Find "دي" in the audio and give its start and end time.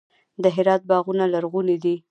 1.83-1.95